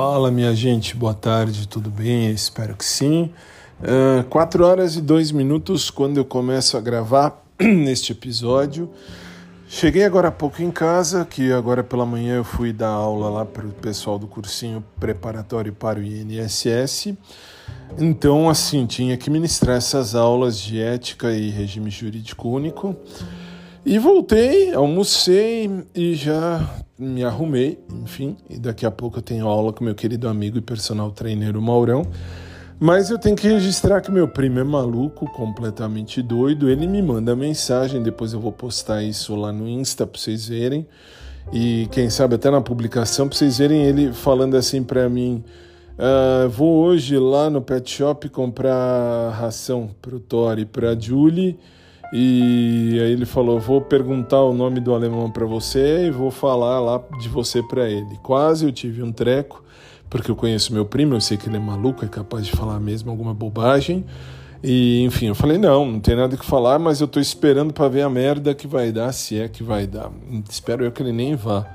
[0.00, 2.30] Fala, minha gente, boa tarde, tudo bem?
[2.30, 3.32] espero que sim.
[3.80, 8.88] Uh, quatro horas e dois minutos quando eu começo a gravar neste episódio.
[9.68, 13.44] Cheguei agora há pouco em casa, que agora pela manhã eu fui dar aula lá
[13.44, 17.14] para o pessoal do cursinho preparatório para o INSS.
[17.98, 22.94] Então, assim, tinha que ministrar essas aulas de ética e regime jurídico único.
[23.86, 29.72] E voltei, almocei e já me arrumei, enfim, e daqui a pouco eu tenho aula
[29.72, 32.02] com meu querido amigo e personal trainer Maurão.
[32.80, 36.68] Mas eu tenho que registrar que meu primo é maluco, completamente doido.
[36.68, 40.86] Ele me manda mensagem, depois eu vou postar isso lá no Insta para vocês verem.
[41.52, 45.42] E quem sabe até na publicação para vocês verem ele falando assim para mim:
[45.98, 51.58] uh, vou hoje lá no pet shop comprar ração pro Tori e pra Julie
[52.12, 56.80] e aí ele falou: Vou perguntar o nome do alemão para você e vou falar
[56.80, 58.18] lá de você para ele.
[58.22, 59.62] Quase eu tive um treco,
[60.08, 62.80] porque eu conheço meu primo, eu sei que ele é maluco, é capaz de falar
[62.80, 64.06] mesmo alguma bobagem.
[64.62, 67.88] E enfim, eu falei: Não, não tem nada que falar, mas eu tô esperando para
[67.88, 70.10] ver a merda que vai dar, se é que vai dar.
[70.48, 71.66] Espero eu que ele nem vá.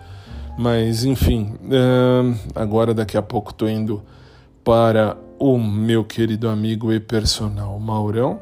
[0.57, 1.53] Mas enfim,
[2.53, 4.03] agora daqui a pouco tô indo
[4.63, 8.39] para o meu querido amigo e personal Maurão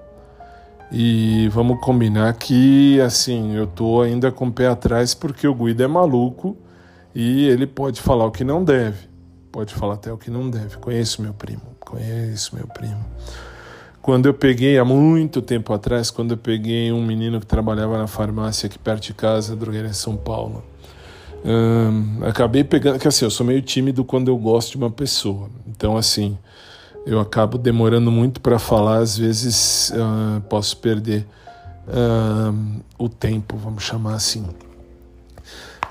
[0.91, 5.83] e vamos combinar que, assim, eu tô ainda com o pé atrás porque o Guido
[5.83, 6.57] é maluco
[7.15, 9.09] e ele pode falar o que não deve.
[9.51, 10.77] Pode falar até o que não deve.
[10.77, 13.05] Conheço meu primo, conheço meu primo.
[14.01, 18.07] Quando eu peguei, há muito tempo atrás, quando eu peguei um menino que trabalhava na
[18.07, 20.63] farmácia aqui perto de casa, drogueira em São Paulo,
[21.45, 25.49] hum, acabei pegando, que assim, eu sou meio tímido quando eu gosto de uma pessoa.
[25.67, 26.37] Então, assim,
[27.05, 31.25] eu acabo demorando muito para falar, às vezes uh, posso perder
[31.87, 34.45] uh, o tempo, vamos chamar assim.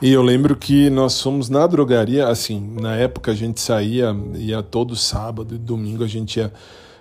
[0.00, 4.62] E eu lembro que nós fomos na drogaria, assim, na época a gente saía, ia
[4.62, 6.50] todo sábado e domingo a gente ia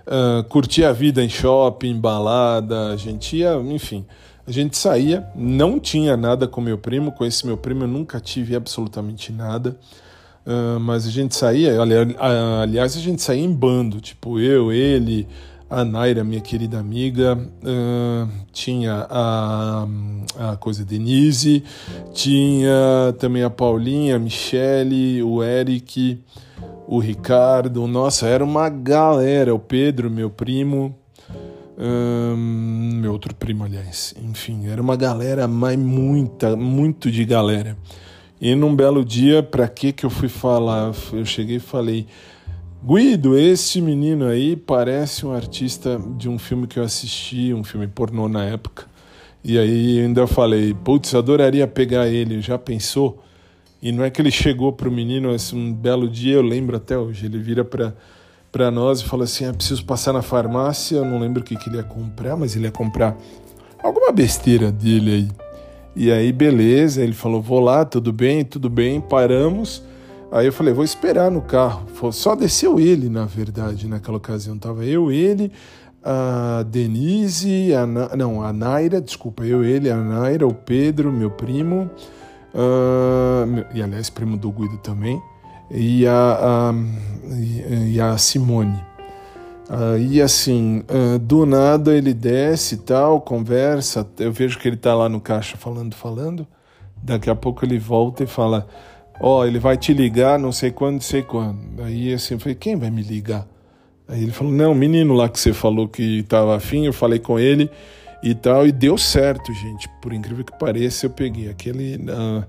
[0.06, 4.06] uh, curtir a vida em shopping, balada, a gente ia, enfim,
[4.46, 8.20] a gente saía, não tinha nada com meu primo, com esse meu primo eu nunca
[8.20, 9.78] tive absolutamente nada.
[10.46, 15.28] Uh, mas a gente saía, aliás, a gente saía em bando, tipo eu, ele,
[15.70, 19.88] a Naira, minha querida amiga, uh, tinha a,
[20.40, 21.64] a coisa Denise,
[22.14, 26.20] tinha também a Paulinha, a Michele, o Eric,
[26.88, 30.96] o Ricardo, nossa, era uma galera, o Pedro, meu primo,
[31.78, 32.36] um,
[33.00, 37.78] meu outro primo, aliás, enfim, era uma galera, mas muita, muito de galera.
[38.42, 40.94] E num belo dia, para que que eu fui falar?
[41.12, 42.08] Eu cheguei e falei:
[42.82, 47.88] Guido, esse menino aí parece um artista de um filme que eu assisti, um filme
[47.88, 48.86] pornô na época.
[49.44, 52.40] E aí ainda falei: putz, adoraria pegar ele.
[52.42, 53.22] Já pensou?
[53.82, 56.98] E não é que ele chegou pro menino, esse um belo dia, eu lembro até
[56.98, 57.94] hoje, ele vira para
[58.52, 60.98] para nós e fala assim: é preciso passar na farmácia.
[60.98, 63.18] Eu não lembro o que, que ele ia comprar, mas ele ia comprar
[63.84, 65.49] alguma besteira dele aí.
[66.00, 69.84] E aí, beleza, ele falou: vou lá, tudo bem, tudo bem, paramos.
[70.32, 71.86] Aí eu falei: vou esperar no carro.
[72.14, 74.58] Só desceu ele, na verdade, naquela ocasião.
[74.58, 75.52] Tava eu, ele,
[76.02, 78.16] a Denise, a Na...
[78.16, 81.90] não, a Naira, desculpa, eu, ele, a Naira, o Pedro, meu primo,
[82.54, 83.66] uh...
[83.76, 85.22] e aliás, primo do Guido também,
[85.70, 86.74] e a, a...
[87.90, 88.89] e a Simone.
[89.70, 94.08] Aí assim, uh, do nada ele desce e tal, conversa.
[94.18, 96.48] Eu vejo que ele tá lá no caixa falando, falando.
[97.04, 98.68] Daqui a pouco ele volta e fala:
[99.22, 101.84] Ó, oh, ele vai te ligar, não sei quando, não sei quando.
[101.84, 103.48] Aí assim, eu falei: Quem vai me ligar?
[104.08, 107.20] Aí ele falou: Não, o menino lá que você falou que tava afim, eu falei
[107.20, 107.70] com ele
[108.24, 109.88] e tal, e deu certo, gente.
[110.02, 111.98] Por incrível que pareça, eu peguei aquele.
[111.98, 112.44] Uh,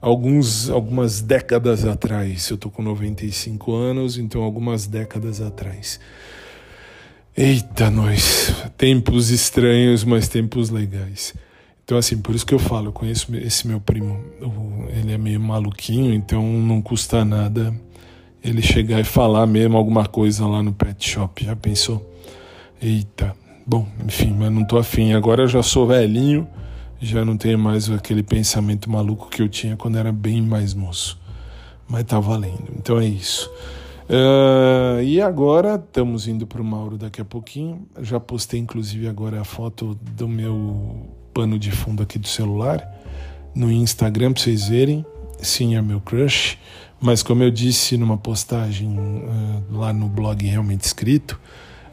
[0.00, 2.48] alguns, algumas décadas atrás.
[2.48, 6.00] Eu tô com 95 anos, então algumas décadas atrás.
[7.34, 8.54] Eita, nós.
[8.76, 11.34] Tempos estranhos, mas tempos legais.
[11.82, 14.22] Então, assim, por isso que eu falo, eu conheço esse meu primo.
[14.94, 17.74] Ele é meio maluquinho, então não custa nada
[18.44, 21.44] ele chegar e falar mesmo alguma coisa lá no pet shop.
[21.44, 22.06] Já pensou?
[22.80, 23.34] Eita.
[23.64, 25.12] Bom, enfim, mas não tô afim.
[25.12, 26.46] Agora eu já sou velhinho,
[27.00, 31.18] já não tenho mais aquele pensamento maluco que eu tinha quando era bem mais moço.
[31.88, 32.72] Mas tá valendo.
[32.76, 33.50] Então é isso.
[34.08, 37.86] Uh, e agora estamos indo para o Mauro daqui a pouquinho.
[38.00, 42.86] Já postei inclusive agora a foto do meu pano de fundo aqui do celular
[43.54, 45.04] no Instagram para vocês verem.
[45.40, 46.58] Sim, é meu crush.
[47.00, 51.40] Mas como eu disse numa postagem uh, lá no blog realmente escrito,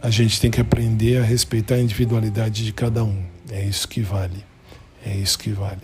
[0.01, 3.23] a gente tem que aprender a respeitar a individualidade de cada um.
[3.49, 4.45] É isso que vale.
[5.05, 5.81] É isso que vale.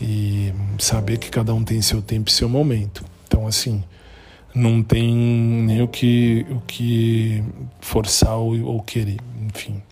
[0.00, 3.04] E saber que cada um tem seu tempo e seu momento.
[3.26, 3.84] Então, assim,
[4.54, 7.42] não tem nem o que, o que
[7.80, 9.82] forçar ou, ou querer, enfim.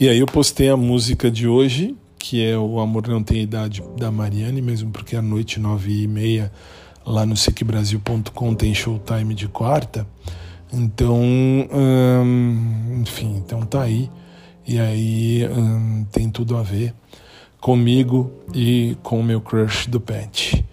[0.00, 3.82] E aí eu postei a música de hoje, que é o Amor Não Tem Idade
[3.96, 6.52] da Mariane, mesmo porque à noite, nove e meia,
[7.04, 10.06] lá no SicBrasil.com tem showtime de quarta.
[10.72, 14.10] Então, hum, enfim, então tá aí.
[14.66, 16.94] E aí hum, tem tudo a ver
[17.60, 20.64] comigo e com o meu crush do Pet.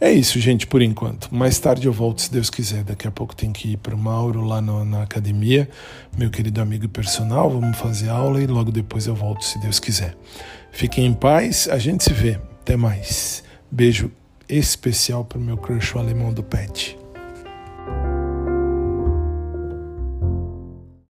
[0.00, 1.28] É isso, gente, por enquanto.
[1.30, 2.82] Mais tarde eu volto, se Deus quiser.
[2.82, 5.68] Daqui a pouco tem que ir para o Mauro lá no, na academia,
[6.16, 7.50] meu querido amigo personal.
[7.50, 10.16] Vamos fazer aula e logo depois eu volto, se Deus quiser.
[10.72, 12.40] Fiquem em paz, a gente se vê.
[12.62, 13.42] Até mais.
[13.70, 14.10] Beijo
[14.48, 16.99] especial para o meu crush o alemão do Pet.